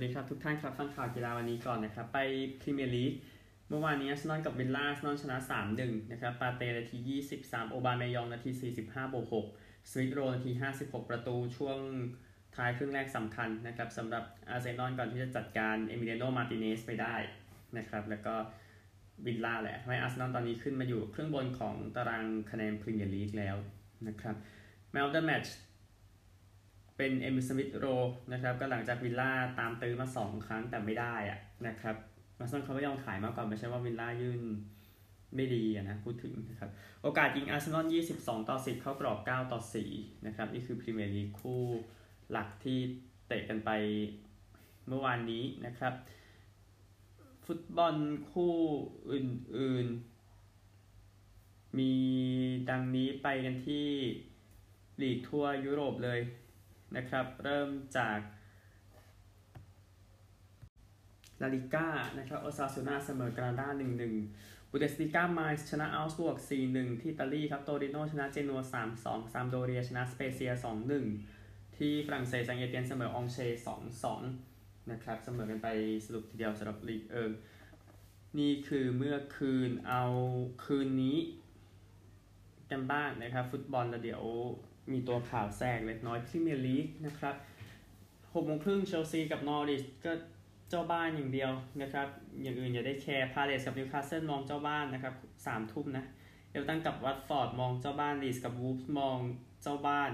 [0.00, 2.18] สวัสดีครับทุกท่านครับฟังข่าวกีฬาวันนี้ก่อนนะครับ ไป
[2.60, 3.12] พรีเมียร์ลีก
[3.68, 5.36] เมื่อวานนี้อาร์เซนอลกับวิลล่าอาร์เซนอลชนะ
[5.74, 6.98] 3-1 นะครับ ปาร์เตย์นาที
[7.36, 8.50] 23 โอบาเมยองนาที
[8.82, 9.26] 45บวก
[9.56, 10.50] 6สมิธ โรว์นาที
[10.80, 11.78] 56 ประตูช่วง
[12.56, 17.14] ท้ายครึ่งแรกสำคัญนะครับสำหรับอาร์เซนอลก่อนที่จะจัดการเอมิเลียโนมาร์ติเนซไปได้
[17.78, 18.34] นะครับแล้วก็
[19.26, 23.56] วิลล่าแหละทำให้อาร์เซนอลตอนนี้ขึ้นมาอยู่เครึ่องบนของตารางคะแนนพรีเมียร์ลีกแล้ว
[24.08, 24.36] นะครับ
[24.92, 25.56] แมน ออฟ เดอะ แมตช์
[27.02, 27.86] เป็นเอมิลสมิธโรว์
[28.32, 31.96] นะครับก็หลังจากวิลล่าตามตื้อมา 2 ครั้งแต่ไม่ได้อะนะครับ
[32.38, 34.42] อาร์เซนอลเขาไม่ยอมขายมาก่อนไม่ใช่ว่าวิลล่ายื่น
[35.34, 36.70] ไม่ดีนะพูดถึงนะครับ
[37.02, 37.86] โอกาสยิงอาร์เซนอล
[38.18, 39.60] 22 ต่อ 10 เข้ากรอบ 9 ต่อ
[39.92, 41.64] 4 นะครับ นี่คือพรีเมียร์ลีกคู่
[42.30, 42.78] หลักที่
[43.26, 43.70] เตะกันไป
[44.88, 45.92] เมื่อวานนี้นะครับ
[47.46, 47.94] ฟุตบอล
[48.30, 48.54] คู่
[49.12, 51.92] อื่นๆ มี
[52.70, 53.86] ดังนี้ไปกันที่
[55.02, 56.20] ลีกทั่วยุโรปเลย
[56.96, 58.18] นะครับ เริ่มจาก
[61.42, 63.68] ลาลิก้านะครับโอซาซูนาเสมอกราด้า
[64.20, 66.36] 1-1บูเดสติก้ามาชนะอัลสบวก
[66.68, 68.60] 4-1ที่อิตาลีครับโตริโนชนะเจนัว
[68.96, 70.50] 3-2ซามโดเรียชนะสเปเซีย
[71.14, 73.38] 2-1ที่ฝรั่งเศสซังเอเตียนเสมอองเช
[74.14, 75.68] 2-2นะครับเสมอกันไป
[76.06, 77.32] สรุปทีเดียวสำหรับลีกเอิง
[78.38, 80.04] นี่คือเมื่อคืนเอา
[80.64, 81.18] คืนนี้
[82.70, 84.22] กันบ้างนะครับ ฟุตบอลแล้วเดี๋ยว
[84.92, 87.34] มีตัวข่าวแทรกเล็กน้อยพรีเมียร์ลีกนะครับ
[88.34, 90.12] หกโมงครึ่งเชลซีกับนอริชก็
[90.70, 92.08] เจ้าบ้านอย่างเดียวนะครับ
[92.42, 95.14] อย่างอื่นอย่าได้แคร์พาเลสกับนิวคาสเซิลมองเจ้าบ้านนะครับ
[95.46, 96.04] สามทุ่มนะ
[96.50, 99.18] เอฟเวอร์ตันกับวัตฟอร์ดมองเจ้าบ้านลีดส์กับวูฟส์มอง
[99.62, 100.12] เจ้าบ้าน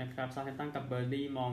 [0.00, 1.52] นะครับเซาแธมป์ตันกับเบิร์นลี่ย์มอง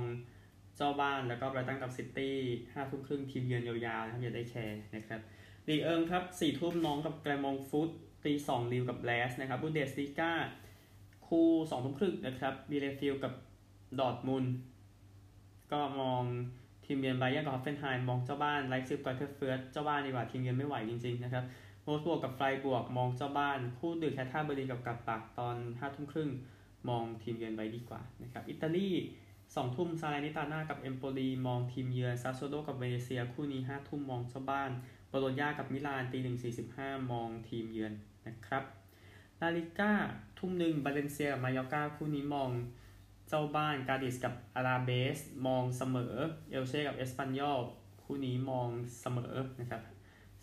[0.78, 2.38] เจ้าบ้านแล้วก็ไบรตันกับซิตี้
[2.74, 5.20] ห้าทุ่มครึ่งทีมเยือนยาวๆนะครับอย่าได้แคร์นะครับ
[5.68, 7.90] ลีเอิงครับสี่ทุ่มน็องต์กับแกลร์มงต์ฟุต
[8.26, 10.32] ตีสองลีลล์กับแบรสต์นะครับบุนเดสลีกา
[11.28, 13.34] คู่สองทุ่มครึ่งนะครับบีเลเฟลด์กับ
[14.00, 14.46] ดอร์ทมุนด์
[15.72, 16.24] ก็มอง
[16.86, 21.44] ทีมเยือนไบเยิร์นกับฮอฟเฟนไฮม์มองเจ้าบ้านไลป์ซิกกับเธอร์เฟิร์ธเจ้าบ้านดีกว่าทีมเยือนไม่ไหวจริงๆนะครับ
[21.84, 26.30] โวล์ฟสบวร์กกับไฟรบวร์กมองเจ้าบ้าน คู่ดึกแฮร์ธ่าเบอร์ลินกับกับกลัดบัคตอนห้าทุ่มครึ่ง
[26.90, 28.90] มองทีมเยือนไว้ดีกว่านะครับอิตาลี
[29.56, 34.72] สองทุ่มซาแลร์นิตาน่ากับเอมโปลีมองทีมเยือนซาสซูโอโล่กับเวเนเซีย คู่นี้ห้าทุ่มมองเจ้าบ้าน
[35.10, 37.94] โบโลญญากับมิลานตีหนึ่งสี่สิบห้ามองทีมเยือน
[38.28, 38.77] นะครับ
[39.42, 39.92] ลาลีกา
[40.40, 42.50] ทุ่มหนึ่งบาเลนเซียกับมายอร์กาคู่นี้มอง
[43.30, 46.16] เจ้าบ้านกาดิสกับอลาเบส มองเสมอ
[46.52, 47.60] เอลเช่กับเอสปันยอล
[48.04, 48.70] คู่นี้มอง
[49.02, 49.82] เสมอนะครับ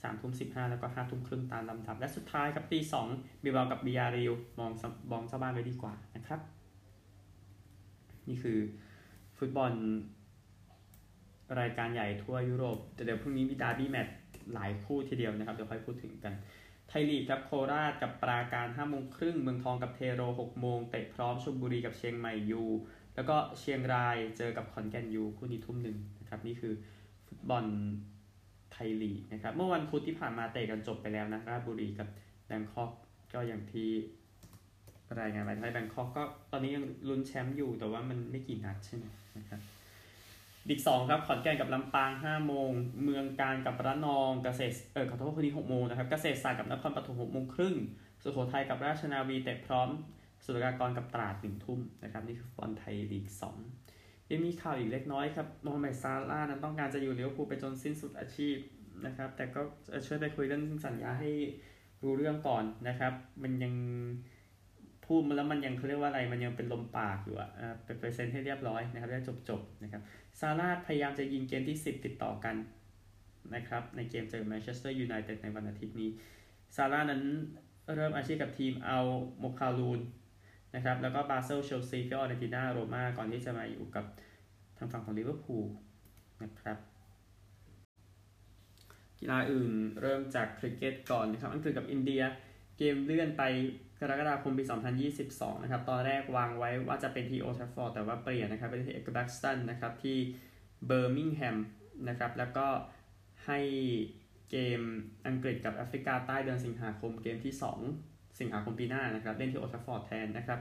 [0.02, 3.06] สามทุ่มสิบห้าแล้วก็ห้าทุ่มครึ่งตามลำดับ และสุดท้ายครับตีสอง
[3.44, 4.70] บิลเบากับบียาร์เรอัลมอง
[5.10, 6.40] มองเจ้าบ้านไว้ดีกว่านะครับ
[8.28, 8.58] นี่คือ
[9.38, 9.72] ฟุตบอล
[11.60, 14.14] รายการใหญ่ทั่วยุโรปแต่เดี๋ยวพรุ่งนี้มี derby match
[14.54, 16.34] หลายคู่ทีเดียวนะครับ เดี๋ยวค่อยพูดถึงกัน
[16.96, 22.62] ไทยลีกครับโคราชกับปราการ5โมงครึ่งเมืองทองกับเทโร6โมงเตะพร้อมชลบุรีกับเชียงใหม่ยู
[23.14, 26.74] แล้วก็เชียงรายเจอกับขอนแก่นยูคู่นี้ทุ่มหนึ่งนะครับนี่คือ
[27.26, 27.64] ฟุตบอล
[28.72, 32.08] ไทยลีกนะครับเมื่อวันพุธที่ผ่านมาเตะกันจบไปแล้วนะราชบุรีกับ
[32.46, 32.90] แบงคอก
[33.32, 33.88] ก็อย่างที่
[35.20, 36.22] รายงานไปไทยแบงคอกก็
[36.52, 39.04] ตอนนี้ยังลุ้นแชมป์อยู่แต่ว่ามันไม่กี่นัดใช่ไหม
[39.38, 39.60] นะครับ
[40.68, 42.70] ดิกสองครับขอนแก่นกับลำปาง5โมง
[43.04, 47.74] เมืองการกับระนองเกษตรเออขอโทษคนนี้6โมงนะครับเกษตรศาสตร์กับนครปฐม6โมงครึ่ง
[48.22, 49.88] สุโขทัยกับราชนาวีเตะพร้อม
[50.44, 53.26] สุรากรกับตราดหนึ่งทุ่มนะครับนี่คือบอลไทยลีก
[53.78, 58.56] 2ยังมีข่าวอีกเล็กน้อยครับโมฮัมเหม็ดซาลาห์นั้นต้องการจะอยู่ลิเวอร์พูลไปจนสิ้นสุดอาชีพ
[59.06, 59.60] นะครับ แต่ก็
[60.06, 61.30] ช่วยไปคุยเรื่องสัญญาให้
[62.02, 63.74] รู้เรื่องก่อนนะครับ มันยัง
[65.06, 67.50] พูดมาแล้วมันยังเขาเรียกว่าอะไรมันยังเป็นลมปากอยู่อะ
[67.84, 70.02] เป็นเปอร์เซ็นต์ให้เรียบร้อยนะครับได้จบๆนะครับ
[70.40, 72.56] ซาลาห์พยายามจะยิงเกมที่ 10 ติดต่อกัน
[73.54, 76.10] นะครับในเกมเจอแมนเชสเตอร์ยูไนเต็ดในวันอาทิตย์นี้
[76.76, 77.22] ซาร่านั้น
[77.94, 78.98] เริ่มอาชีพกับทีมเอา
[79.38, 80.00] โมคาลูน
[80.74, 84.04] นะครับแล้วก็บาเซลเชลซีฟิออเรนติน่าโรมาก่อนที่จะมาอยู่กับ
[84.78, 85.64] ทางฝั่งของลิเวอร์พูล
[86.42, 86.78] นะครับ
[89.18, 92.22] กีฬาอื่นเริ่มจากคริกเก็ตก่อนนะครับอังกฤษกับอินเดีย
[92.78, 93.42] เกมเลื่อนไป
[94.04, 94.64] กรกฎาคมปี
[95.14, 100.16] 2022 นะครับ ตอนแรกวางไว้ว่าจะเป็นที่โอลด์แทรฟฟอร์ดแต่ว่าเปลี่ยนนะครับ เป็นที่เอ็ดจ์บาสตันนะครับ ที่
[100.86, 101.56] เบอร์มิงแฮม
[102.08, 102.66] นะครับ แล้วก็
[103.46, 103.60] ให้
[104.50, 104.80] เกม
[105.26, 107.54] อังกฤษกับแอฟริกาใต้เดือนสิงหาคมเกมที่
[107.92, 110.60] 2 สิงหาคมปีหน้านะครับ เล่นที่โอลด์แทรฟฟอร์ดแทนนะครับ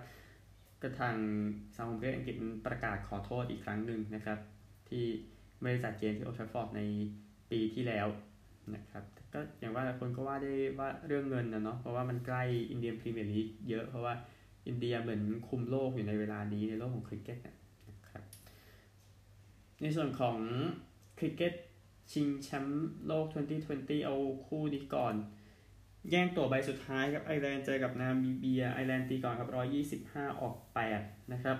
[0.81, 1.15] ก็ทาง
[1.75, 2.35] สมาคมเกมอังกฤษ
[2.65, 4.39] ประกาศขอโทษอีกครั้งหนึ่งนะครับ
[4.89, 5.05] ที่
[5.61, 6.81] ไม่ได้จัดเกมที่โอลด์แทรฟฟอร์ดใน
[7.51, 8.07] ปีที่แล้ว
[8.75, 14.13] นะครับก็อย่างว่าคนก็ว่าได้ว่าเรื่องเงินนะเนาะเพราะว่ามันใกล้อินเดียพรีเมียร์ลีกเยอะเพราะว่า
[14.67, 17.39] อินเดียเหมือนคุมโลกอยู่ในเวลานี้ในโลกของคริกเก็ต
[17.89, 18.23] นะครับ
[19.81, 20.37] ในส่วนของ
[21.17, 21.53] คริกเก็ต
[22.11, 23.25] ชิงแชมป์โลก
[23.65, 24.15] 2020 เอา
[24.45, 25.15] คู่นี้ก่อน
[26.09, 29.49] แย่งตัวใบสุดท้ายครับไอร์แลนด์เจอกับนามิเบียไอร์แลนด์ตีก่อนครับ
[30.13, 30.55] 125 ออก
[30.93, 31.57] 8 นะครับ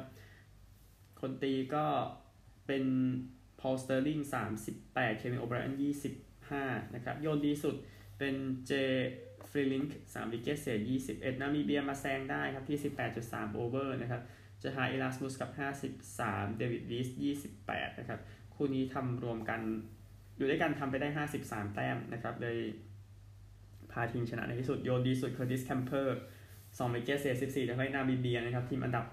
[1.20, 1.86] คนตีก็
[2.68, 2.84] เป็น
[3.60, 4.20] พอลสเตอร์ลิง
[4.70, 5.74] 38 เควินโอเบรน
[6.51, 7.75] 5 นะครับ โยนดีสุด
[8.18, 8.36] เป็น
[8.68, 8.72] แยน
[9.50, 10.78] ฟรีลิงค์3 wicket เสีย
[11.12, 12.80] 21 นามิเบียมาแซงได้ครับที่
[13.18, 14.22] 18.3 over นะครับ
[14.64, 15.50] เกอร์ฮาร์ดเอราสมุสกับ
[16.06, 17.07] 53 เดวิดวีส
[17.56, 18.19] 28 นะครับ
[18.54, 19.62] คู่นี้ทำรวมกัน
[20.38, 21.07] อยู่ด้วยกันทำไปได้
[21.45, 22.60] 53 แต้มนะครับเลย
[23.92, 26.18] พาทีมชนะในที่สุด โยนดีสุดเคอร์ติสแคมเปอร์
[26.56, 29.06] 2 wicket เสีย14ทำให้นามิเบียนะครับทีมอันดับ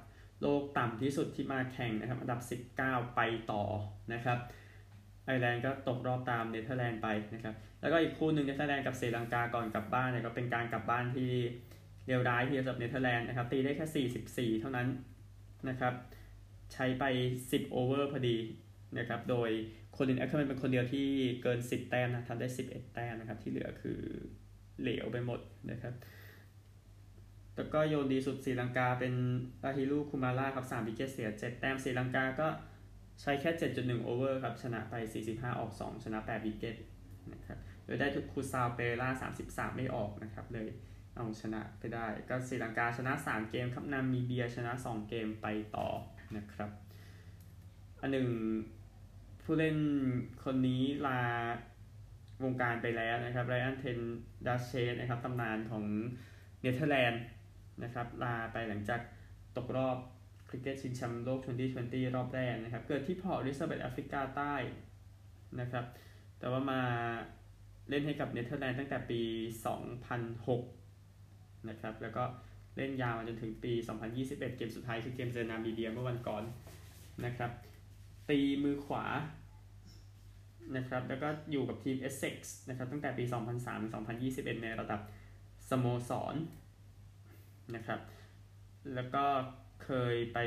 [0.42, 2.40] โลกต่ำที่สุดที่มาแข่งนะครับ อันดับ
[2.78, 3.20] 19 ไป
[3.52, 3.64] ต่อ
[4.12, 4.38] นะครับ
[5.24, 11.32] ไอร์แลนด์ก็ตกรอบตามเนเธอร์แลนด์ไปนะครับ แล้วก็อีกคู่หนึ่งเนเธอร์แลนด์กับศรีลังกาก่อนกลับบ้านเนี่ยก็เป็นการกลับบ้านที่
[12.06, 14.88] เลวร้ายที่สำหรับเนเธอร์แลนด์นะครับตีได้แค่ 44 เท่านั้น
[15.68, 15.94] นะครับ
[16.72, 17.04] ใช้ไป
[17.38, 18.36] 10 over พอดี
[18.98, 19.50] นะครับโดย
[19.92, 21.08] โคลินแอคเคอร์แมนเป็นคนเดียวที่
[21.42, 24.00] เกิน 10 แต้มนะทำได้ 11 แต้มนะครับที่เหลือคือ
[24.80, 25.40] เหลวไปหมด
[25.70, 25.94] นะครับ
[27.56, 29.14] แล้วก็โยนดีสุดศรีลังกาเป็น
[29.64, 32.48] ลาฮิรูคุมาร่าครับ3 wicket เสีย 7 แต้มศรีลังกาก็
[33.20, 34.94] ใช้แค่ 7.1 over ครับ ชนะไป
[35.28, 36.76] 45 ออก 2 ชนะ 8 wicket
[37.32, 40.68] นะครับ โดยได้ทุกคูซาลเปเรร่า 33 ไม่ออกนะครับ เลย
[41.16, 45.46] เอาชนะไปได้ ก็ศรีลังกาชนะ 3 เกมครับนามิเบียชนะ 2 เกมไป
[45.76, 45.88] ต่อ
[46.36, 46.70] นะครับ
[48.00, 48.28] อันหนึ่ง
[49.42, 49.76] ผู้เล่น
[50.44, 51.20] คนนี้ลา
[52.44, 53.98] วงการไปแล้วนะครับไรอันเทน
[54.46, 55.84] ดัชเชสนะครับตำนานของ
[56.60, 57.22] เนเธอร์แลนด์
[57.82, 59.00] นะครับลาไปหลังจาก
[59.56, 59.96] ตกรอบ
[60.50, 61.40] คริกเก็ตชิงแชมป์โลก
[61.78, 64.54] 2020 รอบแรกนะครับ เกิดที่พอร์ตเอลิซาเบธแอฟริกาใต้
[65.60, 65.84] นะครับ
[66.38, 66.82] แต่ว่ามา
[67.88, 69.20] เล่นให้กับเนเธอร์แลนด์ตั้งแต่ปี
[70.04, 72.24] 2006 นะครับ แล้วก็
[72.76, 73.72] เล่นยาวมาจนถึงปี
[74.10, 76.42] 2021 เกมสุดท้ายคือเกมเจอนามีเบียเมื่อวันก่อน
[77.24, 77.50] นะครับ
[78.28, 79.04] ตีมือขวา
[80.76, 82.36] นะครับ แล้วก็อยู่กับทีม Essex
[82.68, 83.24] นะครับ ตั้งแต่ปี
[83.94, 85.00] 2003-2021 ในระดับ
[85.70, 86.34] สโมสร
[87.74, 88.00] นะครับ
[88.94, 89.24] แล้วก็
[89.84, 90.38] เคยไป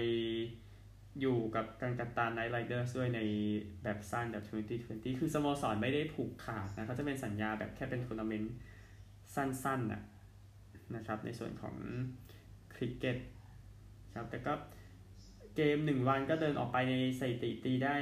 [1.21, 3.21] อยู่กับกัลกัตตาไนท์ไรเดอร์สด้วยใน
[3.83, 4.45] แบบสั้นแบบ
[5.11, 8.53] 2020 คือสโมสรไม่ได้ผูกขาดนะเขาจะเป็นสัญญาแบบแค่เป็นทัวร์นาเมนต์
[9.35, 10.01] สั้นๆนะ
[10.95, 11.75] นะครับ ในส่วนของ
[12.75, 13.17] คริกเก็ต
[14.15, 14.53] ครับแต่ก็
[15.55, 17.95] เกม1วันก็เดินออกไปในสถิติตีได้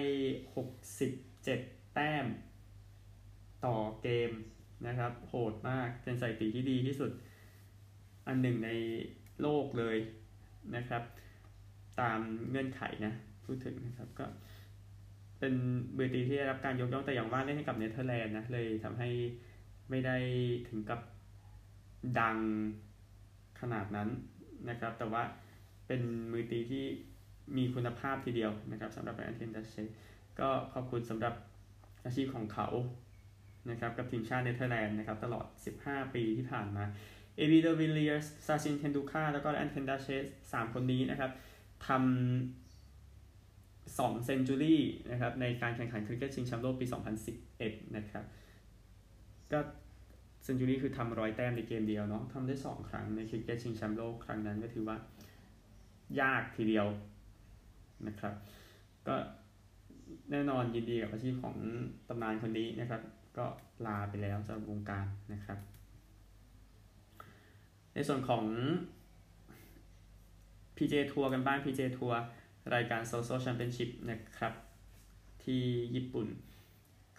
[0.74, 2.25] 67 แต้ม
[3.66, 4.31] ต่อเกม
[4.88, 7.12] นะครับ โหดมากเป็นสถิติที่ดีที่สุด
[8.27, 8.69] อันหนึ่งใน
[9.42, 9.98] โลกเลย
[10.75, 11.04] นะครับ
[12.00, 13.14] ตามเงื่อนไขนะ
[13.46, 14.26] พูดถึงนะครับก็
[15.40, 15.54] เป็น
[15.96, 19.10] เบอร์ตีที่ได้รับการยกย่องแต่อย่างว่าเล่นให้กับเนเธอร์แลนด์นะเลยทำให้
[19.90, 20.18] ไม่ได้
[20.70, 21.02] ถึงกับ
[22.20, 22.38] ดัง
[23.62, 24.10] ขนาดนั้น
[24.70, 25.24] นะครับ แต่ว่า
[25.88, 26.02] เป็น
[26.32, 26.86] มือตีที่
[27.58, 29.76] มีคุณภาพทีเดียวนะครับสำหรับแอนเทนดัชเช
[30.40, 31.34] ก็ขอบคุณสำหรับ
[32.06, 32.68] อาชีพของเขา
[33.70, 35.46] นะครับกับทีมชาติเนเธอร์แลนด์นะครับตลอด
[35.82, 36.84] 15 ปีที่ผ่านมา
[37.38, 40.24] AB de Villiers Sachin Tendulkar แล้วก็ Ryan ten Doeschate
[40.54, 41.32] สามคนนี้นะครับ
[41.88, 44.81] ทำสอง century
[45.12, 46.86] นะครับในการแข่งขันคริกเก็ตชิงแชมป์โลกปี
[47.39, 48.24] 2011 นะครับ
[49.51, 49.60] ก็
[50.44, 54.98] century คือทำร้อยแต้มในเกมเดียวเนาะทำได้ 2 ครั้งในคริกเก็ตชิงแชมป์โลกครั้งนั้นก็ถือว่า
[56.22, 56.88] ยากทีเดียว
[58.07, 58.34] นะครับ
[59.07, 59.16] ก็
[60.31, 61.56] แน่นอนยินดีกับอาชีพของ
[62.07, 63.01] ตำนานคนนี้นะครับ
[63.38, 63.45] ก็
[63.86, 65.60] ลาไปแล้วสำหรับวงการนะครับ
[67.94, 68.45] ในส่วนของ
[70.81, 72.20] PGA Tour กันบ้าง PGA Tour
[72.74, 74.53] รายการ Zozo Championship นะครับ
[75.44, 75.63] ที่
[75.96, 76.27] ญี่ปุ่น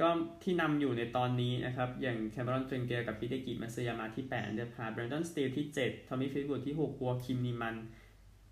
[0.01, 0.09] ก็
[0.43, 6.63] ที่นำอยู่ในตอนนี้นะครับ อย่าง Cameron Tringale กับ Hideki Matsuyama ที่8 under par Brendan Steele ที่ 7 Tommy Fleetwood
[6.67, 7.77] ที่ 6 Joaquin Niemann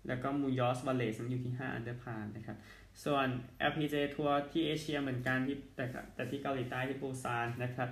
[0.07, 2.57] แล้วก็ Matt Wallace อยู่ที่ 5 under par นะครับ
[3.03, 3.27] ส่วน
[3.69, 7.89] LPJ ทัวร์ที่เอเชียเหมือนกันที่แต่แต่ที่เกาหลีใต้ที่ปูซานนะครับ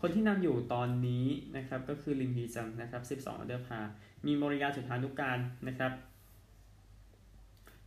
[0.00, 3.80] คนที่นำอยู่ตอนนี้นะครับก็คือลิมฮีจองนะครับ 12 under par
[4.26, 5.92] มีโมรียาจุฑานุกาลนะครับ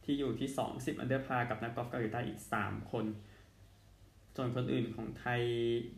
[0.03, 3.06] ที่อยู่ที่20 under par กับนักกอล์ฟเกาหลีใต้อีก 3 คน
[4.36, 5.41] ส่วนคนอื่นของไทย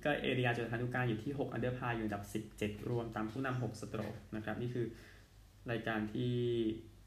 [0.03, 2.23] ก็เอรียาจุฑานุกาลอยู่ที่ 6 under par อยู่อันดับ
[2.57, 4.85] 17 รวมตามผู้นำ6 stroke นะครับ นี่คือ
[5.71, 6.33] รายการที่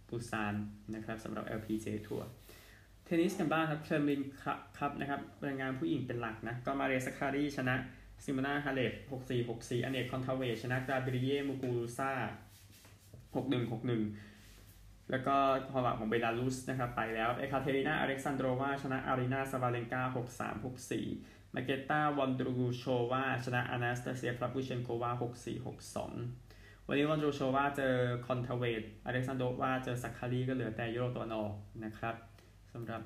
[0.09, 0.55] ปูซาน
[0.95, 2.29] นะครับสำหรับ LPJ ทัวร์
[3.05, 4.21] เทนนิสกันบ้างครับเคลมิน
[4.79, 7.77] ครับนะครับรายงานผู้หญิงเป็นหลักนะ ก็มาเรสคารีชนะ
[8.25, 12.13] ซิมนาฮาเลต64 64อเนกคอนทาเวชนะกาเบริเยมูกูซ่า
[13.35, 14.34] 61 61
[15.11, 15.37] แล้วก็
[15.71, 20.03] พอแบบของเบลารุสนะครับไปแล้ว Ekaterina Alexandrova ชนะ Aryna Sabalenka
[20.55, 20.65] 63
[21.03, 25.65] 64 Marketa Vondrousova ชนะ Anastasia Pavlyuchenkova 64
[26.23, 27.95] 62 วันนี้ Vondrousova เจอ
[28.27, 31.53] Kontaveit Alexandrova เจอ Sakkari ก็เหลือแต่ยุโรตะวันออก
[31.85, 32.15] นะครับ
[32.73, 33.03] สำหรับ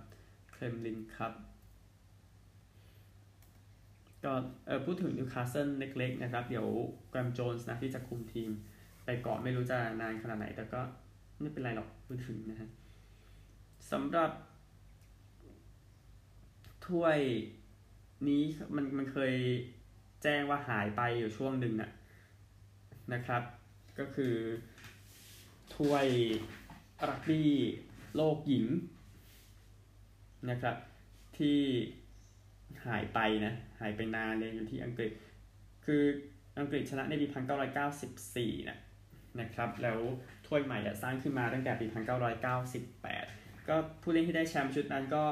[0.52, 1.32] Kremlin Cup
[4.25, 4.33] ก็
[4.67, 6.69] เออพูดถึงนิวคาสเซิลเล็กๆนะครับ เดี๋ยว
[7.11, 8.50] แกรมโจนส์นะที่จะคุมทีม
[9.05, 10.81] ไปเกาะไม่รู้จะนานขนาดไหนแต่ก็
[11.40, 12.68] ไม่เป็นไรหรอกพูดถึงนะฮะ
[13.90, 14.30] สำหรับ
[16.87, 17.18] ถ้วย
[18.28, 18.42] นี้
[18.75, 19.35] มันมันเคย
[20.23, 21.90] แจ้งว่าหายไปอยู่ช่วงหนึ่งนะ
[23.12, 23.42] นะครับ
[23.99, 24.35] ก็คือ
[25.76, 26.07] ถ้วย
[27.09, 27.50] รักบี้
[28.16, 28.66] โลกหญิง
[30.50, 30.76] นะครับ
[31.38, 31.59] ที่
[32.87, 35.11] หายไปนะ หายไปนานเลยอยู่ที่อังกฤษ
[35.85, 36.02] คือ
[36.59, 37.26] อังกฤษชนะในปี
[37.99, 38.78] 1994นะ
[39.40, 40.00] นะครับ แล้ว
[40.49, 41.87] ถ้วยใหม่สร้างขึ้นมาตั้งแต่ปี
[42.73, 45.25] 1998 ก็ผู้เล่นที่ได้แชมป์ชุดนั้นก็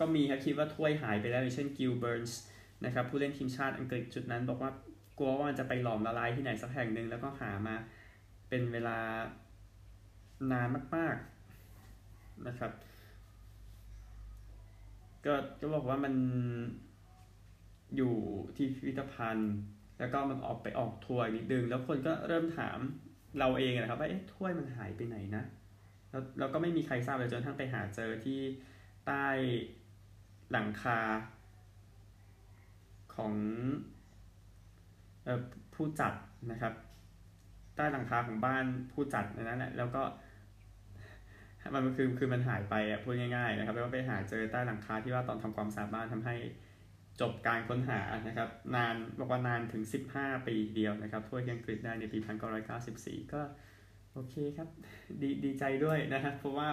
[0.00, 2.40] ก็มีครับคิดว่าถ้วยหายไปแล้วอย่างเช่น Gill Burns
[2.84, 4.70] นะครับผู้เล่นทีมชาติอังกฤษชุดนั้นบอกว่า
[5.18, 7.74] กลัวว่ามันจะไปหลอมละลายที่ไหนสักแห่งหนึ่งแล้วก็หามา
[8.48, 8.98] เป็นเวลา
[10.52, 12.72] นานมากๆนะครับ
[15.26, 16.14] ก็ก็บอกว่ามัน
[17.96, 18.14] อยู่
[18.56, 19.52] ที่พิพิธภัณฑ์
[19.98, 22.78] แล้วก็มันออกไปออกทัวร์นิดนึง แล้วคนก็เริ่มถาม
[23.38, 25.44] เราเองนะครับว่าเอ๊ะถ้วยมันหายไปไหนนะ
[26.10, 28.40] แล้วเราก็ไม่มีใครทราบเลยจนทั้งไปหาเจอที่
[29.06, 29.26] ใต้
[30.52, 30.98] หลังคา
[33.14, 33.34] ของ
[35.74, 36.12] ผู้จัด
[36.52, 36.74] นะครับ
[37.76, 40.02] ใต้หลังคาของบ้านผู้จัดนั้นแหละแล้วก็
[41.74, 46.36] มันคือคือมันหายไปอะพูดง่ายๆนะครับแล้วก็ไปหาเจอใต้หลังคาที่ว่าตอนทำความสะอาดบ้านทำให้
[47.20, 49.82] จบการค้นหานะครับนานบอกว่านานถึง
[50.12, 52.18] 15 ปีเดียวนะครับถ้วยอังกฤษได้ในปี
[52.74, 53.40] 1994 ก็
[54.12, 54.68] โอเคครับ
[55.22, 56.68] ดีดีใจด้วยนะครับเพราะว่า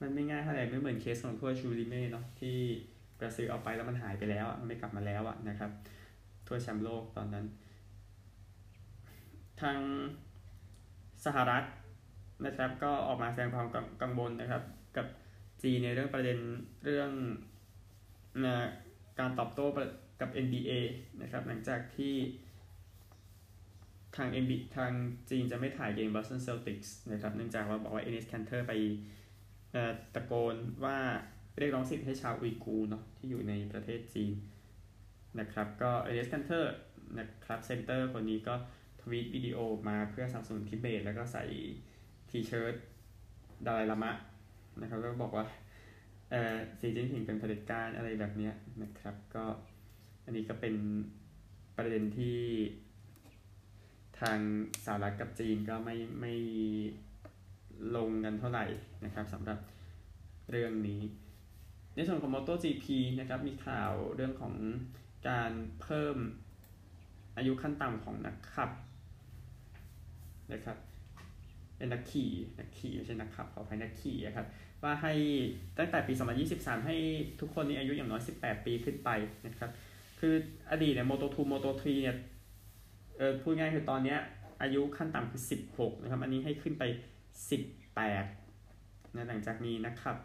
[0.00, 2.56] มันไม่ง่ายเท่าไหร่ไม่เหมือนเคสของถ้วยชูริเม่เนาะที่
[3.18, 5.70] บราซิลเอาไปแล้วมันหายไปแล้วมันไม่กลับมาแล้วอะนะครับ
[6.46, 7.46] ถ้วยแชมป์โลกตอนนั้น
[9.62, 9.78] ทาง
[11.24, 11.64] สหรัฐ
[12.46, 13.68] นะครับ ก็ออกมาแสดงความ
[14.02, 14.62] กังวลนะครับ
[14.96, 15.06] กับ
[15.62, 16.38] จีในเรื่องประเด็น
[16.84, 17.10] เรื่อง
[18.44, 18.54] นะ
[19.18, 19.66] การตอบโต้
[20.20, 20.72] กับ NBA
[21.22, 22.14] นะครับหลังจากที่
[24.16, 24.92] ทาง NBA ทาง
[25.30, 28.72] จีนจะไม่ถ่ายเกม Boston Celtics นะครับเนื่องจากว่าบอกว่า Enes Kanter ไป
[30.14, 30.98] ตะโกนว่า
[31.58, 34.32] เรียกร้องสิทธิ์ให้ชาวอุยกูเนาะที่อยู่ในประเทศจีน
[35.40, 36.74] นะครับก็ Enes Kanter
[37.18, 38.54] นะครับ center คนนี้ก็
[39.00, 41.44] ทวีตวิดีโอมาเพื่อสนับสนุนทิเบต แล้วก็ใส่
[42.30, 42.74] ทีเชิร์ต
[43.66, 44.12] ดารายลามะ
[44.80, 45.44] นะครับก็บอกว่า
[46.80, 49.44] สีจิ้นผิงเป็นเผด็จการอะไรแบบเนี้ยนะครับ ก็
[50.24, 50.74] อันนี้ก็เป็น
[51.76, 52.40] ประเด็นที่
[54.20, 54.38] ทาง
[54.84, 56.34] สหรัฐกับจีนก็ไม่ไม่
[57.96, 58.66] ลงกันเท่าไหร่
[59.04, 59.58] นะครับสำหรับ
[60.50, 61.00] เรื่องนี้
[61.94, 62.86] ในส่วนของ MotoGP
[63.20, 64.54] นะครับมีข่าวเรื่องของ
[65.28, 66.16] การเพิ่ม
[67.36, 68.70] อายุขั้นต่ำของนักขับ
[70.52, 70.76] นะครับ
[71.76, 74.46] เป็นนักขี่นักขี่ไม่ใช่นักขับขออภัยนักขี่นะครับ
[74.84, 75.12] ว่าให้
[75.78, 76.12] ตั้งแต่ปี
[76.50, 76.96] 2023 ให้
[77.40, 79.10] ทุกคนนี้อายุอย่างน้อย 18 ปีขึ้นไป
[79.46, 79.70] นะครับ
[80.20, 80.34] คือ
[80.70, 82.16] อดีตเนี่ย Moto2 Moto3 เนี่ย
[83.18, 84.18] เออพูดง่ายคือตอนเนี้ย
[84.62, 86.84] อายุขั้นต่ำคือ 16 นะครับ อันนี้ให้ขึ้นไป
[87.98, 90.16] 18นะหลังจากมีนักขับ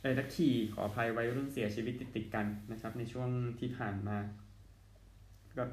[0.00, 3.28] เออนักขี่ขออภัยไวัยรุ่นเสียชีวิตติดติดกันนะครับ ในช่วง
[3.60, 4.18] ที่ผ่านมา
[5.58, 5.64] ก็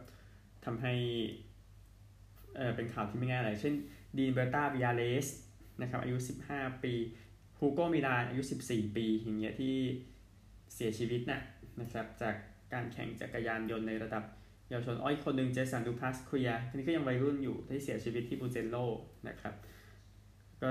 [0.66, 0.94] ทำให้
[2.58, 3.74] เออเป็นข่าวที่ไม่ง่ายอะไร เช่น
[4.18, 5.28] ดีนเบอร์ตาบิอาเลส
[5.82, 6.18] นะครับอายุ
[6.50, 6.94] 15 ปี
[7.60, 9.76] ฮูโกมิลานอายุ 14 ปีอย่างเงี้ยที่
[10.76, 11.40] เสียชีวิตนะ
[11.82, 12.36] นะครับจาก
[12.74, 14.24] การแข่งจักรยานยนต์ในระดับ
[14.70, 18.78] เยาวชนอ้อยคนหนึ่งเจสันดูพาสคุยาทีนี้ก็ยังวัยรุ่นอยู่ที่เสียชีวิตที่บูเจนโล
[19.28, 19.54] นะครับ
[20.62, 20.70] ก็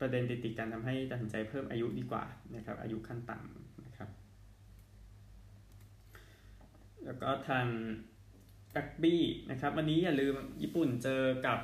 [0.00, 2.24] ประเด็นติดๆกันทำให้ตัดสินใจเพิ่มอายุดีกว่า
[2.56, 4.08] นะครับ อายุขั้นต่ำนะครับ
[7.04, 7.66] แล้วก็ทาง
[8.76, 11.58] รักบี้นะครับ วันนี้อย่าลืมญี่ปุ่นเจอกับ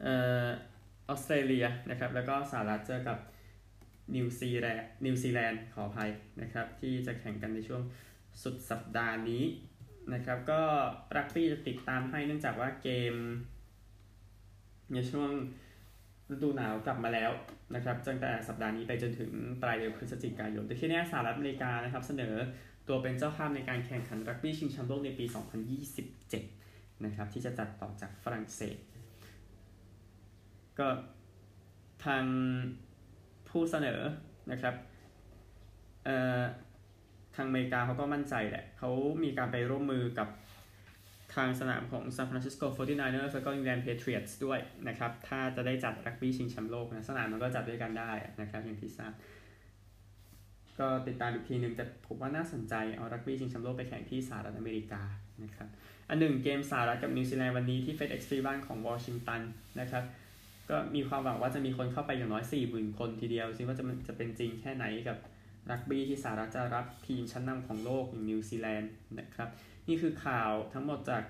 [0.00, 0.14] เอ่
[0.44, 0.46] อ
[1.10, 3.18] ออสเตรเลียนะครับแล้วก็สหรัฐเจอกับ
[4.14, 6.10] นิวซีแลนด์นิวซีแลนด์ขออภัย
[6.42, 7.82] นะครับที่จะแข่งกันในช่วง
[8.42, 9.44] สุดสัปดาห์นี้
[10.14, 10.60] นะครับก็
[11.16, 13.14] รักบี้จะติดตามให้เนื่องจากว่าเกม
[14.94, 15.30] ในช่วง
[16.32, 17.30] ฤดูหนาวกลับมาแล้ว
[17.74, 19.30] นะครับตั้งแต่สัปดาห์นี้ไปจนถึง
[19.62, 22.34] ปลายเดือนพฤศจิกายน แต่ที่นี้สหรัฐอเมริกานะครับเสนอ
[22.88, 25.24] ตัวเป็นเจ้าภาพในการแข่งขันรักบี้ชิงแชมป์โลกในปี
[26.14, 28.76] 2027 นะครับที่จะจัดต่อจากฝรั่งเศส
[30.80, 30.88] ก็
[32.06, 32.24] ทาง
[33.48, 34.00] ผู้เสนอ
[34.52, 34.74] นะครับ
[37.36, 38.90] ทางอเมริกาเขาก็มั่นใจแหละเขา
[39.22, 40.28] มีการไปร่วมมือกับ
[41.34, 49.12] ทางสนามของ San Francisco 49ers แล้วก็ England Patriots ด้วยนะครับ ถ้าจะได้จัดรักบี้ชิงแชมป์โลกนะ สนามมันก็จัดด้วยกันได้นะครับ อย่างที่ทราบ
[50.78, 55.02] ก็ติดตามอีกทีหนึ่งแต่ผมว่าน่าสนใจ เอารักบี้ชิงแชมป์โลกไปแข่งที่สหรัฐอเมริกา
[55.42, 55.68] นะครับ
[56.08, 59.40] อันหนึ่งเกมสหรัฐกับนิวซีแลนด์วันนี้ที่ FedEx Field บ้านของวอชิงตัน
[59.80, 60.04] นะครับ
[60.70, 65.18] ก็มีความหวังว่าจะมีคนเข้าไปอย่างน้อย 40,000 คนทีเดียวซิว่าจะจะเป็นจริงแค่ไหนกับ
[65.70, 69.48] รักบี้ที่สหรัฐจะรับทีมชั้นนำของโลกอย่างนิวซีแลนด์นะครับ
[69.88, 71.22] นี่คือข่าวทั้งหมดจาก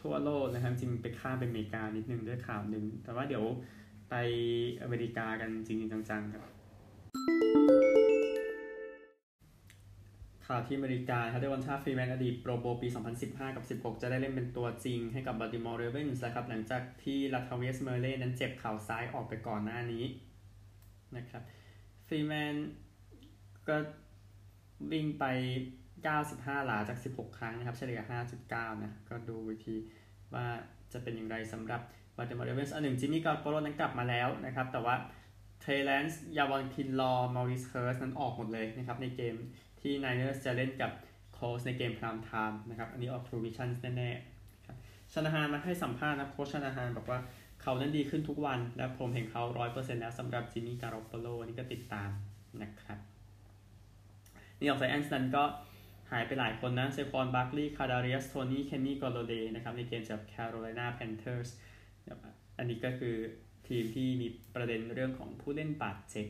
[0.00, 3.44] ทั่วโลกนะครับจริงไปข้ามไปอเมริกานิดนึงด้วยข่าวหนึ่งแต่ว่าเดี๋ยว
[4.10, 4.14] ไป
[4.82, 5.78] อเมริกากันจริง
[6.10, 7.89] จังๆครับ
[10.50, 12.88] ข่าวที่อเมริกาครับ Devonta Freeman อดีต Pro Bowl ปี
[13.22, 20.04] 2015 กับ 16 จะได้เล่นเป็นตัวจริงให้กับ Baltimore Ravens นะครับ หลังจากที่ Latavius Murray นั้นเจ็บเข่าซ้ายออกไปก่อนหน้านี้
[21.16, 21.42] นะครับ
[22.06, 22.54] Freeman
[23.68, 23.76] ก็
[24.92, 25.24] วิ่งไป
[25.94, 28.00] 95 หลาจาก 16 ครั้งนะครับ เฉลี่ย
[28.42, 29.76] 5.9 นะ ก็ดูวิธี
[30.34, 30.46] ว่า
[30.92, 31.80] จะเป็นอย่างไรสำหรับ
[32.16, 34.94] Baltimore Ravens อันหนึ่ง Jimmy Garoppolo นั้นกลับมาแล้วนะครับ แต่ว่า
[35.60, 39.36] Trey Lance Javon Kinlaw Maurice Hurst นั้นออกหมดเลยนะครับในเกม
[39.80, 40.92] ที่ Niners จะเล่นกับ
[41.34, 44.76] Colts ในเกม prime time นะครับ อันนี้ออกทรูวิชั่นแน่ๆครับ
[45.12, 47.20] Shanahan มาให้สัมภาษณ์นะโค้ช Shanahan บอกว่า
[47.62, 52.10] เขานั้นดีขึ้นทุกวัน และผมเห็นเขาร้อยเปอร์เซ็นต์แล้วสำหรับ Jimmy Garoppolo นี่ก็ติดตาม
[52.62, 52.98] นะครับ
[54.58, 55.44] New York Giants นั้นก็
[56.10, 61.48] หายไปหลายคนนะ Saquon Barkley Kadarius Toney Kenny Golladay นะครับในเกมจาก Carolina Panthers
[62.58, 63.16] อันนี้ก็คือ
[63.68, 66.26] ทีมที่มีประเด็นเรื่องของผู้เล่นบาดเจ็บ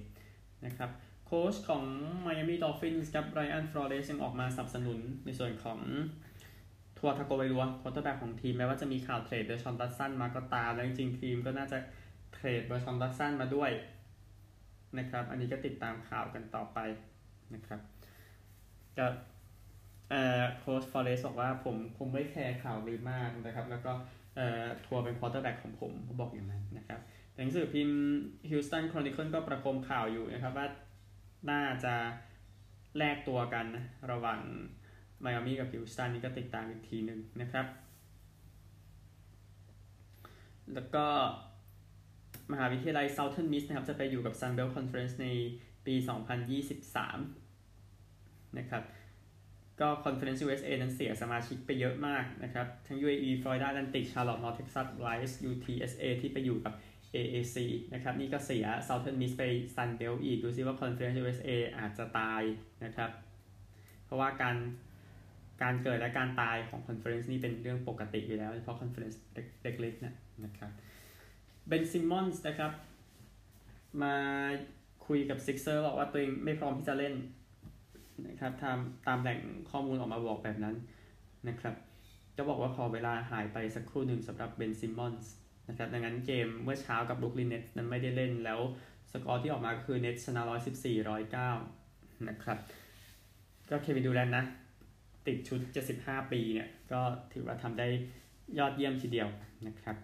[0.67, 0.91] นะครับ
[1.33, 1.85] โค้ชของ
[2.27, 5.79] Miami Dolphins กับ Brian Flores ยังออกมาสนับสนุนในส่วนของ
[6.99, 11.79] Tua Tagovailoa quarterback ของทีมแม้ว่าจะมีข่าว trade Deshaun Watson มาก็ตามแล้วจริงๆทีมก็น่าจะ
[12.35, 13.71] trade Deshaun Watson มาด้วย
[14.99, 16.79] นะครับ อันนี้ก็ติดตามข่าวกันต่อไป
[17.55, 17.81] นะครับ
[18.99, 19.07] ก็
[20.59, 23.93] โค้ชฟอเรสบอกว่าผมคงไม่แคร์ข่าวลือมากนะครับ แล้วก็
[24.37, 27.01] เอ่อ Tua เป็น quarterback ของผมเขาบอกอย่างนั้นนะครับ
[27.37, 28.01] หนังสือพิมพ์
[28.51, 30.67] Houston Chronicle ก็ประโคมข่าวอยู่นะครับว่า
[31.51, 31.95] น่าจะ
[32.99, 34.41] แลกตัวกันนะระหว่าง
[35.21, 37.67] ไมอามี่กับฮิวสตันนี่ก็ติดตามอีกทีหนึ่งนะครับ
[40.75, 41.07] แล้วก็
[42.53, 45.27] มหาวิทยาลัย Southern Miss นะครับ จะไปอยู่กับ Sun Belt Conference ใน
[45.87, 45.95] ปี
[47.61, 48.83] 2023 นะครับ
[49.81, 56.73] ก็ Conference USA นั้นเสียสมาชิกไปเยอะมากนะครับ ทั้ง UAE Florida Atlantic Charlotte North Texas Rice UTSA ที่ไปอยู่กับ
[57.15, 57.57] AAC
[57.95, 59.43] นะครับ นี่ก็เสีย Southern Miss ไป
[59.75, 62.43] Sun Belt อีก ดูซิว่า Conference USA อาจจะตาย
[62.85, 63.11] นะครับ
[64.05, 64.57] เพราะว่าการ
[65.63, 69.17] การเกิดและการตายของ Conference นี่เป็นเรื่องปกติอยู่แล้วเฉพาะ Conference
[69.63, 70.71] เล็กๆนะนะครับ
[71.69, 72.73] Ben Simmons นะครับ
[74.03, 74.15] มา
[75.07, 77.15] คุยกับ Sixers บอกว่าตัวเองไม่พร้อมที่จะเล่น
[78.29, 80.77] นะครับตามตามแหล่งข้อมูลออกมาบอกแบบนั้น
[81.49, 81.75] นะครับ
[82.37, 85.33] จะบอกว่าขอเวลาหายไปสักครู่หนึ่งสำหรับ Ben Simmons
[85.71, 88.61] นะครับดังนั้นเกมเมื่อเช้ากับ Brooklyn Nets นั้นไม่ได้เล่นแล้ว
[89.13, 90.43] สกอร์ที่ออกมาคือ Nets ชนะ
[90.93, 91.09] 114
[91.59, 92.59] 109นะครับ
[93.71, 94.45] ก็ Kevin Durant นะ
[95.27, 95.61] ติดชุด
[95.97, 97.01] 75ปีเนี่ย ก็
[97.33, 97.89] ถือว่าทำได้
[98.59, 99.29] ยอดเยี่ยมทีเดียว
[99.67, 99.97] นะครับ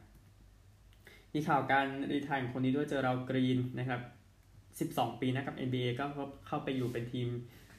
[1.34, 4.00] มีข่าวการ retire ของคนนี้ด้วย Gerald Green นะครับ
[5.00, 6.04] 12 ปีนะกับ NBA ก็
[6.46, 7.28] เข้าไปอยู่เป็นทีม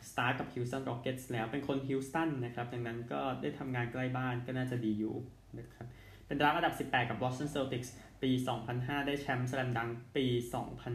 [0.10, 5.16] staff กับ Houston Rockets แล้วเป็นคน Houston นะครับ ดังนั้นก็ได้ทำงานใกล้บ้านก็น่าจะดีอยู่
[5.60, 5.86] นะครับ
[6.28, 7.90] เป็น draft อันดับ 18 กับ Boston Celtics
[8.22, 8.32] ปี
[8.70, 10.26] 2005 ได้แชมป์ slam dunk ปี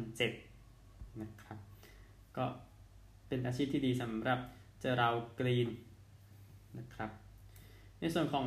[0.07, 1.59] 2007 นะครับ
[2.37, 2.45] ก็
[3.29, 4.41] เป็นอาชีพที่ดีสำหรับ
[4.81, 5.69] เจอเรากรีน
[6.79, 7.11] นะครับ
[8.01, 8.47] ในส่วนของ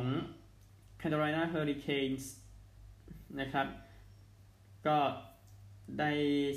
[1.00, 2.24] Carolina Hurricanes
[3.40, 3.66] นะครับ
[4.86, 4.98] ก็
[5.98, 6.10] ได้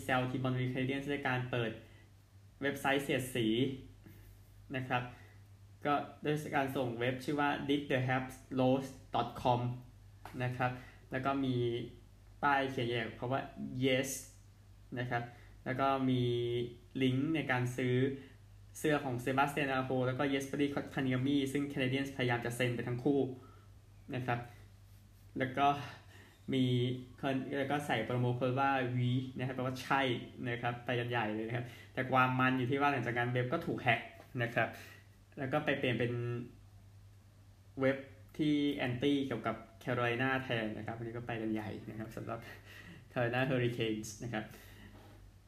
[0.03, 1.71] แซลทีมบอลวีคเดียนในการเปิด
[2.61, 3.47] เว็บไซต์เสียดสี
[4.75, 5.03] นะครับ
[5.85, 5.93] ก็
[6.25, 8.23] ด้วยการส่งเว็บชื่อว่า did the h a p
[8.59, 8.85] l o s
[9.41, 9.61] com
[10.43, 10.71] นะครับ
[11.11, 11.55] แล้วก็มี
[12.43, 13.39] ป้ายเขียนอยู่เพราะว่า
[13.83, 14.09] yes
[14.99, 15.23] นะครับ
[15.65, 16.21] แล้วก็มี
[17.01, 17.95] ลิงก์ในการซื้อ
[18.77, 23.19] เสื้อของ Sebastian Aho แล้วก็ Jesperi Kotkaniemi ซึ่ง Canadiens พยายามจะเซ็นไปทั้งคู่
[24.15, 24.39] นะครับ
[25.39, 25.67] แล้วก็
[26.53, 26.63] มี
[27.57, 30.01] แล้วก็ใส่ promo code ว่า oui นะครับแปลว่าใช่
[30.49, 34.01] นะครับไปกันใหญ่เลยนะครับ แต่ความมันอยู่ที่ว่าหลังจากการเว็บก็ถูกแฮ็ก
[34.43, 34.67] นะครับ
[35.37, 36.13] แล้วก็ไปเปลี่ยนเป็น
[37.79, 37.97] เว็บ
[38.37, 42.39] ที่ anti เกี่ยวกับ Carolina แทนนะครับอันนี้ก็ไปกันใหญ่นะครับสำหรับ
[43.09, 44.43] Carolina Hurricanes นะครับ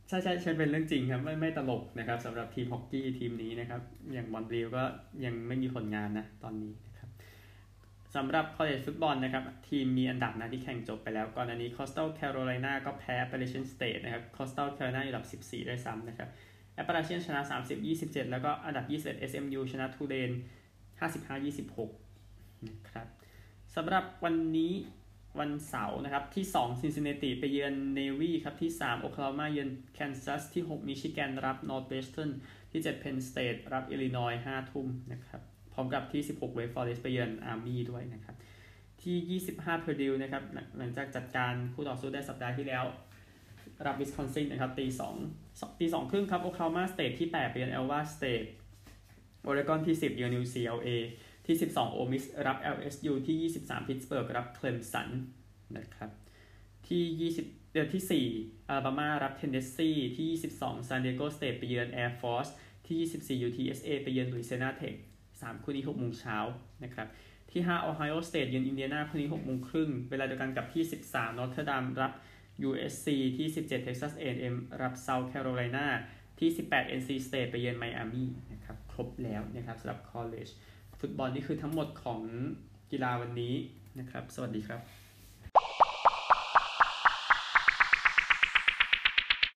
[0.08, 3.82] ใช่ใช่ใช่เป็นเรื่องจริงครับไม่ไม่ตลกนะครับสำหรับทีมฮอกกี้ทีมนี้นะครับ
[4.14, 4.84] อย่าง Montreal ก็
[5.26, 7.10] ยังไม่มีผลงานนะตอนนี้นะครับ
[8.16, 16.30] สำหรับ college football นะครับทีมมีอันดับนะที่แข่งจบไปแล้ว ก่อนอันนี้ Coastal Carolina ก็แพ้ Appalachian State นะครับ Coastal Carolina อยู่อันดับ 14ด้วยซ้ำนะครับ
[16.76, 17.42] Appalachian ชนะ
[17.88, 20.32] 30-27 แล้วก็อันดับ 21 SMU ชนะ Tulane
[21.90, 23.08] 55-26นะครับ
[23.76, 24.74] สำหรับวันนี้
[25.40, 32.32] วันเสาร์นะครับ ที่2 Cincinnati ไปเยือน Navy ครับ ที่3 Oklahoma เยือน Kansas ที่ 6 Michigan รับ Northwestern
[32.72, 35.42] ที่7 Penn State รับ Illinois 5ทุ่มนะครับ
[35.74, 38.36] พร้อมกับที่ 16 Wake Forest ไปเยือน Army ด้วยนะครับ
[39.04, 40.44] ที่ 25 Purdue นะครับ
[40.78, 42.84] หลังจากจัดการคู่ต่อสู้ได้สัปดาห์ที่แล้ว
[43.86, 44.86] รับ Wisconsin นะครับตี
[45.34, 48.44] 2ตี2ครึ่งครับ Oklahoma State ที่ 8 ไปเยือน Iowa State
[49.44, 50.90] Oregon ที่ 10 เยือน UCLA
[51.46, 55.10] ที่ 12 Ole Miss รับ LSU ที่ 23 Pittsburgh รับ Clemson
[55.78, 56.10] นะครับ
[56.88, 60.28] ที่ 20เดือนที่ 4 Alabama รับ Tennessee ที่
[60.58, 62.50] 22 San Diego State ไปเยือน Air Force
[62.88, 64.96] ที่ที่24 UTSA ไปเยือน Louisiana Tech
[65.30, 66.38] 3คู่นี้6โมงเช้า
[66.84, 67.08] นะครับ
[67.52, 72.12] ที่5 Ohio State เยือน Indiana คู่นี้6โมงครึ่งเวลาเดียวกันกับที่ 13 Notre Dame รับ
[72.70, 75.86] USC ที่ 17 Texas A&M รับ South Carolina
[76.40, 80.52] ที่ 18 NC State ไปเยือนไมอามีนะครับครบแล้วนะครับสำหรับ college
[81.02, 82.22] ฟุตบอลนี่คือทั้งหมดของ
[82.92, 83.54] กีฬาวันนี้
[84.00, 84.80] นะครับ สวัสดีครับ